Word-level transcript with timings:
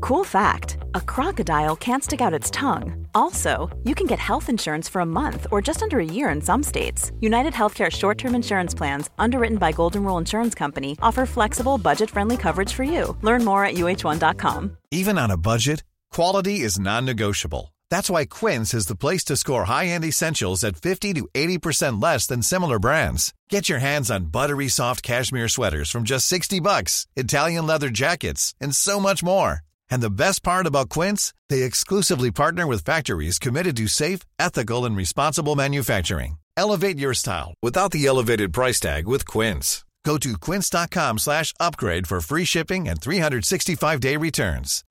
Cool 0.00 0.24
fact 0.24 0.78
a 0.94 1.00
crocodile 1.00 1.76
can't 1.76 2.04
stick 2.04 2.20
out 2.20 2.34
its 2.34 2.50
tongue. 2.50 3.06
Also, 3.14 3.70
you 3.84 3.94
can 3.94 4.06
get 4.06 4.18
health 4.18 4.48
insurance 4.48 4.88
for 4.88 5.00
a 5.00 5.06
month 5.06 5.46
or 5.50 5.62
just 5.62 5.82
under 5.82 5.98
a 5.98 6.04
year 6.04 6.28
in 6.30 6.40
some 6.40 6.62
states. 6.62 7.12
United 7.20 7.52
Healthcare 7.52 7.90
short 7.90 8.18
term 8.18 8.34
insurance 8.34 8.74
plans, 8.74 9.10
underwritten 9.18 9.58
by 9.58 9.72
Golden 9.72 10.04
Rule 10.04 10.18
Insurance 10.18 10.54
Company, 10.54 10.98
offer 11.02 11.26
flexible, 11.26 11.78
budget 11.78 12.10
friendly 12.10 12.36
coverage 12.36 12.72
for 12.72 12.84
you. 12.84 13.16
Learn 13.22 13.44
more 13.44 13.64
at 13.64 13.74
uh1.com. 13.74 14.76
Even 14.90 15.18
on 15.18 15.30
a 15.30 15.36
budget, 15.36 15.82
quality 16.10 16.60
is 16.60 16.78
non 16.78 17.04
negotiable. 17.04 17.74
That's 17.90 18.08
why 18.10 18.24
Quince 18.24 18.74
is 18.74 18.86
the 18.86 18.96
place 18.96 19.24
to 19.24 19.36
score 19.36 19.64
high 19.64 19.86
end 19.86 20.04
essentials 20.04 20.64
at 20.64 20.76
50 20.76 21.14
to 21.14 21.28
80% 21.34 22.02
less 22.02 22.26
than 22.26 22.42
similar 22.42 22.78
brands. 22.78 23.34
Get 23.48 23.68
your 23.68 23.80
hands 23.80 24.10
on 24.10 24.26
buttery 24.26 24.68
soft 24.68 25.02
cashmere 25.02 25.48
sweaters 25.48 25.90
from 25.90 26.04
just 26.04 26.26
60 26.26 26.60
bucks, 26.60 27.06
Italian 27.16 27.66
leather 27.66 27.90
jackets, 27.90 28.54
and 28.60 28.74
so 28.74 28.98
much 29.00 29.22
more. 29.22 29.60
And 29.90 30.02
the 30.02 30.10
best 30.10 30.42
part 30.42 30.66
about 30.66 30.90
Quince, 30.90 31.32
they 31.48 31.62
exclusively 31.62 32.30
partner 32.30 32.66
with 32.66 32.84
factories 32.84 33.38
committed 33.38 33.76
to 33.76 33.88
safe, 33.88 34.20
ethical, 34.38 34.84
and 34.84 34.96
responsible 34.96 35.56
manufacturing. 35.56 36.38
Elevate 36.56 36.98
your 36.98 37.14
style 37.14 37.54
without 37.62 37.92
the 37.92 38.06
elevated 38.06 38.52
price 38.52 38.80
tag 38.80 39.06
with 39.06 39.26
Quince. 39.26 39.84
Go 40.04 40.18
to 40.18 40.36
quince.com 40.36 41.18
slash 41.18 41.54
upgrade 41.60 42.06
for 42.06 42.20
free 42.20 42.44
shipping 42.44 42.88
and 42.88 43.00
365-day 43.00 44.16
returns. 44.16 44.84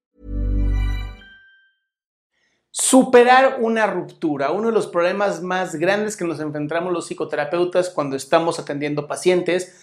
Superar 2.73 3.57
una 3.59 3.85
ruptura, 3.85 4.51
uno 4.51 4.69
de 4.69 4.73
los 4.73 4.87
problemas 4.87 5.41
más 5.41 5.75
grandes 5.75 6.15
que 6.15 6.25
nos 6.25 6.39
enfrentamos 6.39 6.93
los 6.93 7.05
psicoterapeutas 7.05 7.89
cuando 7.89 8.15
estamos 8.15 8.59
atendiendo 8.59 9.07
pacientes, 9.07 9.73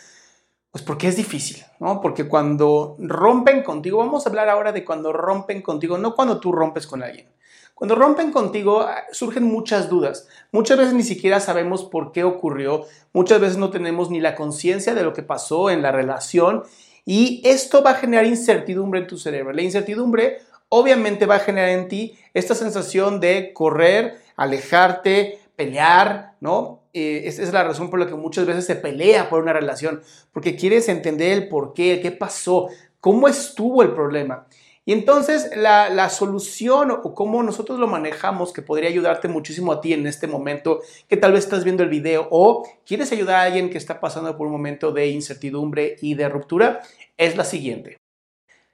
pues 0.71 0.85
porque 0.85 1.09
es 1.09 1.17
difícil, 1.17 1.65
¿no? 1.81 2.01
Porque 2.01 2.29
cuando 2.29 2.97
rompen 2.99 3.63
contigo, 3.63 3.99
vamos 3.99 4.27
a 4.27 4.29
hablar 4.29 4.49
ahora 4.49 4.73
de 4.73 4.85
cuando 4.85 5.13
rompen 5.13 5.63
contigo, 5.63 5.97
no 5.99 6.15
cuando 6.15 6.41
tú 6.41 6.53
rompes 6.53 6.87
con 6.87 7.03
alguien. 7.03 7.29
Cuando 7.75 7.95
rompen 7.95 8.33
contigo 8.33 8.81
ah, 8.81 9.05
surgen 9.13 9.45
muchas 9.45 9.89
dudas. 9.89 10.27
Muchas 10.51 10.79
veces 10.79 10.95
ni 10.95 11.05
siquiera 11.05 11.39
sabemos 11.39 11.85
por 11.85 12.11
qué 12.11 12.25
ocurrió. 12.25 12.87
Muchas 13.13 13.41
veces 13.41 13.57
no 13.57 13.71
tenemos 13.71 14.11
ni 14.11 14.21
la 14.21 14.35
conciencia 14.35 14.95
de 14.95 15.05
lo 15.05 15.13
que 15.13 15.23
pasó 15.23 15.71
en 15.71 15.81
la 15.81 15.93
relación. 15.93 16.65
Y 17.05 17.41
esto 17.45 17.83
va 17.83 17.93
a 17.93 17.95
generar 17.95 18.27
incertidumbre 18.27 19.01
en 19.01 19.07
tu 19.07 19.17
cerebro. 19.17 19.53
La 19.53 19.63
incertidumbre 19.63 20.41
obviamente 20.69 21.25
va 21.25 21.37
a 21.37 21.41
generar 21.41 21.71
en 21.71 21.89
ti 21.89 22.19
esta 22.35 22.57
sensación 22.57 23.21
de 23.21 23.53
correr, 23.55 24.19
alejarte, 24.37 25.39
pelear, 25.55 26.35
¿no? 26.41 26.83
Eh, 26.99 27.29
esa 27.29 27.43
es 27.43 27.53
la 27.53 27.63
razón 27.63 27.91
por 27.91 28.01
la 28.01 28.09
que 28.09 28.15
muchas 28.15 28.45
veces 28.45 28.67
se 28.67 28.75
pelea 28.75 29.31
por 29.31 29.41
una 29.41 29.53
relación, 29.53 30.03
porque 30.33 30.57
quieres 30.57 30.89
entender 30.89 31.31
el 31.31 31.49
por 31.49 31.73
qué, 31.73 32.01
qué 32.03 32.11
pasó, 32.11 32.69
cómo 33.01 33.29
estuvo 33.29 33.85
el 33.85 33.93
problema. 33.93 34.49
Y 34.85 34.93
entonces 34.93 35.51
la, 35.55 36.09
solución 36.09 36.91
o 36.91 37.15
cómo 37.15 37.43
nosotros 37.45 37.79
lo 37.79 37.87
manejamos, 37.87 38.53
que 38.53 38.63
podría 38.63 38.89
ayudarte 38.89 39.29
muchísimo 39.29 39.71
a 39.71 39.81
ti 39.81 39.93
en 39.93 40.07
este 40.09 40.27
momento, 40.27 40.81
que 41.09 41.17
tal 41.17 41.33
vez 41.33 41.45
estás 41.45 41.63
viendo 41.63 41.85
el 41.85 41.89
video 41.89 42.27
o 42.31 42.67
quieres 42.85 43.13
ayudar 43.13 43.37
a 43.37 43.43
alguien 43.43 43.71
que 43.71 43.79
está 43.79 44.01
pasando 44.01 44.37
por 44.37 44.47
un 44.47 44.55
momento 44.55 44.91
de 44.91 45.09
incertidumbre 45.09 45.97
y 46.01 46.15
de 46.15 46.29
ruptura, 46.29 46.81
es 47.17 47.37
la 47.37 47.45
siguiente. 47.45 47.99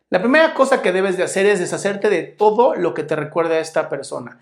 La 0.08 0.20
primera 0.20 0.55
cosa 0.55 0.80
que 0.80 0.92
debes 0.92 1.17
de 1.17 1.25
hacer 1.25 1.45
es 1.47 1.58
deshacerte 1.58 2.08
de 2.08 2.22
todo 2.22 2.75
lo 2.75 2.95
que 2.95 3.02
te 3.02 3.17
recuerde 3.17 3.56
a 3.56 3.61
esta 3.61 3.89
persona. 3.89 4.39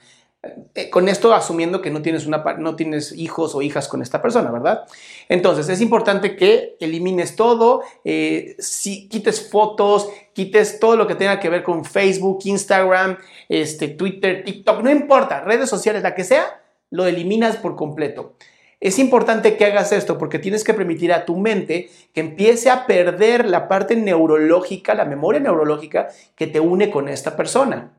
Eh, 0.74 0.90
con 0.90 1.08
esto 1.08 1.32
asumiendo 1.32 1.80
que 1.80 1.90
no 1.90 2.02
tienes, 2.02 2.26
una, 2.26 2.42
no 2.58 2.74
tienes 2.74 3.12
hijos 3.12 3.54
o 3.54 3.62
hijas 3.62 3.86
con 3.86 4.02
esta 4.02 4.20
persona, 4.20 4.50
¿verdad? 4.50 4.84
Entonces 5.28 5.68
es 5.68 5.80
importante 5.80 6.34
que 6.34 6.76
elimines 6.80 7.36
todo, 7.36 7.82
eh, 8.04 8.56
si, 8.58 9.08
quites 9.08 9.48
fotos, 9.50 10.08
quites 10.32 10.80
todo 10.80 10.96
lo 10.96 11.06
que 11.06 11.14
tenga 11.14 11.38
que 11.38 11.48
ver 11.48 11.62
con 11.62 11.84
Facebook, 11.84 12.40
Instagram, 12.44 13.18
este, 13.48 13.86
Twitter, 13.88 14.42
TikTok, 14.44 14.82
no 14.82 14.90
importa, 14.90 15.42
redes 15.42 15.70
sociales, 15.70 16.02
la 16.02 16.16
que 16.16 16.24
sea, 16.24 16.60
lo 16.90 17.06
eliminas 17.06 17.56
por 17.56 17.76
completo. 17.76 18.34
Es 18.80 18.98
importante 18.98 19.56
que 19.56 19.64
hagas 19.64 19.92
esto 19.92 20.18
porque 20.18 20.40
tienes 20.40 20.64
que 20.64 20.74
permitir 20.74 21.12
a 21.12 21.24
tu 21.24 21.36
mente 21.36 21.88
que 22.12 22.20
empiece 22.20 22.68
a 22.68 22.86
perder 22.86 23.48
la 23.48 23.68
parte 23.68 23.94
neurológica, 23.94 24.94
la 24.94 25.04
memoria 25.04 25.40
neurológica 25.40 26.08
que 26.34 26.48
te 26.48 26.58
une 26.58 26.90
con 26.90 27.08
esta 27.08 27.36
persona. 27.36 27.92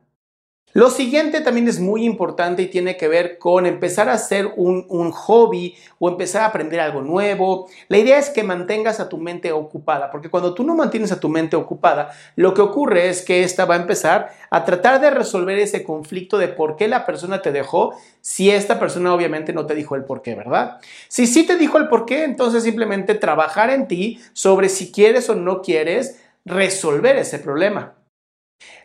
Lo 0.75 0.89
siguiente 0.89 1.41
también 1.41 1.67
es 1.67 1.79
muy 1.79 2.03
importante 2.03 2.63
y 2.63 2.67
tiene 2.67 2.97
que 2.97 3.07
ver 3.07 3.37
con 3.37 3.67
empezar 3.67 4.09
a 4.09 4.13
hacer 4.13 4.53
un, 4.55 5.11
hobby 5.11 5.75
o 5.99 6.09
empezar 6.09 6.41
a 6.41 6.45
aprender 6.47 6.79
algo 6.79 7.01
nuevo. 7.01 7.67
La 7.89 7.99
idea 7.99 8.17
es 8.17 8.31
que 8.31 8.41
mantengas 8.41 8.99
a 8.99 9.07
tu 9.07 9.19
mente 9.19 9.51
ocupada, 9.51 10.09
porque 10.09 10.29
cuando 10.29 10.55
tú 10.55 10.63
no 10.63 10.73
mantienes 10.73 11.11
a 11.11 11.19
tu 11.19 11.29
mente 11.29 11.55
ocupada, 11.55 12.11
lo 12.35 12.55
que 12.55 12.61
ocurre 12.61 13.07
es 13.07 13.21
que 13.21 13.43
esta 13.43 13.65
va 13.65 13.75
a 13.75 13.81
empezar 13.81 14.31
a 14.49 14.65
tratar 14.65 14.99
de 14.99 15.11
resolver 15.11 15.59
ese 15.59 15.83
conflicto 15.83 16.39
de 16.39 16.47
por 16.47 16.75
qué 16.75 16.87
la 16.87 17.05
persona 17.05 17.43
te 17.43 17.51
dejó, 17.51 17.95
si 18.21 18.49
esta 18.49 18.79
persona 18.79 19.13
obviamente 19.13 19.53
no 19.53 19.67
te 19.67 19.75
dijo 19.75 19.95
el 19.95 20.05
por 20.05 20.23
qué, 20.23 20.33
¿verdad? 20.33 20.79
Si 21.07 21.27
sí 21.27 21.45
te 21.45 21.55
dijo 21.55 21.77
el 21.77 21.87
por 21.87 22.05
qué, 22.05 22.23
entonces 22.23 22.63
simplemente 22.63 23.13
trabajar 23.13 23.69
en 23.69 23.87
ti 23.87 24.19
sobre 24.33 24.69
si 24.69 24.91
quieres 24.91 25.29
o 25.29 25.35
no 25.35 25.61
quieres 25.61 26.19
resolver 26.45 27.17
ese 27.17 27.37
problema. 27.37 27.93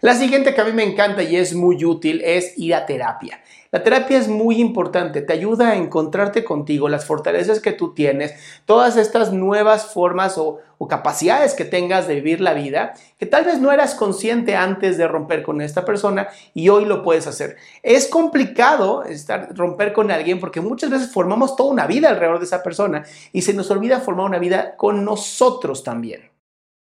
La 0.01 0.15
siguiente 0.15 0.55
que 0.55 0.61
a 0.61 0.65
mí 0.65 0.73
me 0.73 0.85
encanta 0.85 1.25
y 1.25 1.35
es 1.35 1.55
muy 1.55 1.85
útil 1.85 2.23
es 2.25 2.57
ir 2.57 2.75
a 2.75 2.87
terapia. 2.87 3.41
La 3.71 3.83
terapia 3.83 4.17
es 4.17 4.29
muy 4.29 4.61
importante, 4.61 5.21
te 5.21 5.33
ayuda 5.35 5.71
a 5.71 5.77
encontrarte 5.77 6.43
contigo, 6.43 6.89
las 6.89 7.05
fortalezas 7.05 7.61
que 7.61 7.73
tú 7.73 7.93
tienes, 7.93 8.33
todas 8.65 8.97
estas 8.97 9.33
nuevas 9.33 9.93
formas 9.93 10.39
o, 10.39 10.61
capacidades 10.89 11.53
que 11.53 11.67
tengas 11.67 12.09
de 12.09 12.15
vivir 12.15 12.41
la 12.41 12.55
vida, 12.55 12.95
que 13.19 13.27
tal 13.27 13.45
vez 13.45 13.61
no 13.61 13.71
eras 13.71 13.95
consciente 13.95 14.57
antes 14.57 14.97
de 14.97 15.07
romper 15.07 15.43
con 15.43 15.61
esta 15.61 15.85
persona 15.85 16.29
y 16.55 16.71
hoy 16.71 16.87
lo 16.87 17.03
puedes 17.03 17.27
hacer. 17.27 17.57
Es 17.83 18.07
complicado 18.07 19.03
estar, 19.03 19.55
romper 19.55 19.93
con 19.93 20.11
alguien 20.11 20.41
porque 20.41 20.63
muchas 20.63 20.89
veces 20.89 21.13
formamos 21.13 21.57
toda 21.57 21.73
una 21.73 21.87
vida 21.87 22.09
alrededor 22.09 22.39
de 22.39 22.47
esa 22.47 22.63
persona 22.63 23.05
y 23.33 23.43
se 23.43 23.53
nos 23.53 23.71
olvida 23.71 24.01
formar 24.01 24.27
una 24.27 24.39
vida 24.39 24.77
con 24.77 25.05
nosotros 25.05 25.83
también. 25.83 26.38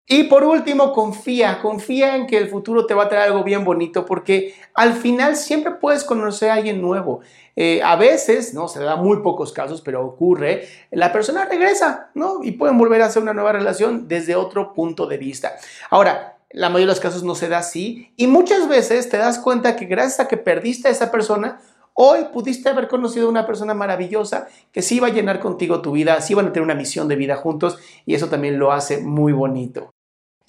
Y 0.09 0.25
por 0.25 0.44
último, 0.44 0.93
confía, 0.93 1.61
confía 1.61 2.15
en 2.15 2.28
que 2.28 2.39
el 2.39 2.49
futuro 2.49 2.87
te 2.87 2.94
va 2.94 3.05
a 3.05 3.09
traer 3.09 3.25
algo 3.25 3.43
bien 3.43 3.65
bonito 3.65 4.06
porque 4.06 4.55
al 4.72 4.93
final 4.93 5.34
siempre 5.34 5.72
puedes 5.72 6.05
conocer 6.05 6.50
a 6.50 6.55
alguien 6.55 6.81
nuevo. 6.81 7.21
Eh, 7.56 7.81
a 7.83 7.97
veces, 7.97 8.55
¿no? 8.55 8.69
Se 8.69 8.78
da 8.81 8.94
muy 8.94 9.21
pocos 9.22 9.53
casos, 9.53 9.81
pero 9.81 10.06
ocurre, 10.06 10.69
la 10.93 11.12
persona 11.12 11.44
regresa, 11.47 12.11
¿no? 12.15 12.44
Y 12.44 12.53
pueden 12.53 12.78
volver 12.78 13.03
a 13.03 13.06
hacer 13.06 13.21
una 13.21 13.34
nueva 13.34 13.50
relación 13.50 14.06
desde 14.06 14.37
otro 14.37 14.75
punto 14.75 15.06
de 15.06 15.17
vista. 15.17 15.56
Ahora, 15.91 16.38
la 16.50 16.69
mayoría 16.69 16.87
de 16.87 16.93
los 16.93 17.00
casos 17.00 17.25
no 17.25 17.34
se 17.34 17.49
da 17.49 17.59
así 17.59 18.12
y 18.17 18.28
muchas 18.28 18.69
veces 18.69 19.09
te 19.09 19.17
das 19.17 19.41
cuenta 19.41 19.75
que 19.75 19.87
gracias 19.87 20.21
a 20.21 20.28
que 20.28 20.37
perdiste 20.37 20.87
a 20.87 20.93
esa 20.93 21.11
persona, 21.11 21.61
Hoy 21.99 22.27
pudiste 22.31 22.69
haber 22.69 22.88
conocido 22.88 23.27
a 23.27 23.31
una 23.31 23.47
persona 23.47 23.73
maravillosa 23.73 24.49
que 24.71 24.83
sí 24.83 25.00
va 25.00 25.06
a 25.06 25.12
llenar 25.12 25.41
contigo 25.41 25.81
tu 25.81 25.93
vida, 25.93 26.21
sí 26.21 26.34
van 26.34 26.49
a 26.49 26.53
tener 26.53 26.62
una 26.62 26.75
misión 26.75 27.09
de 27.09 27.17
vida 27.17 27.37
juntos 27.37 27.78
y 28.05 28.15
eso 28.15 28.28
también 28.28 28.59
lo 28.59 28.71
hace 28.71 28.99
muy 28.99 29.33
bonito. 29.33 29.96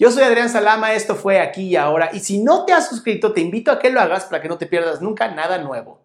Yo 0.00 0.12
soy 0.12 0.22
Adrián 0.22 0.48
Salama, 0.48 0.92
esto 0.92 1.16
fue 1.16 1.40
aquí 1.40 1.62
y 1.62 1.74
ahora, 1.74 2.10
y 2.12 2.20
si 2.20 2.38
no 2.38 2.64
te 2.64 2.72
has 2.72 2.88
suscrito, 2.88 3.32
te 3.32 3.40
invito 3.40 3.72
a 3.72 3.80
que 3.80 3.90
lo 3.90 4.00
hagas 4.00 4.26
para 4.26 4.40
que 4.40 4.48
no 4.48 4.56
te 4.56 4.66
pierdas 4.66 5.02
nunca 5.02 5.26
nada 5.26 5.58
nuevo. 5.58 6.00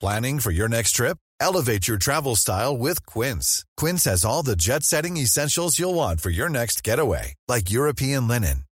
Planning 0.00 0.38
for 0.38 0.52
your 0.52 0.68
next 0.68 0.92
trip? 0.92 1.18
Elevate 1.40 1.88
your 1.88 1.98
travel 1.98 2.36
style 2.36 2.76
with 2.76 3.04
Quince. 3.06 3.64
Quince 3.76 4.04
has 4.04 4.24
all 4.24 4.44
the 4.44 4.54
jet-setting 4.54 5.16
essentials 5.16 5.80
you'll 5.80 5.94
want 5.94 6.20
for 6.20 6.30
your 6.30 6.48
next 6.48 6.84
getaway, 6.84 7.34
like 7.48 7.72
European 7.72 8.28
linen 8.28 8.64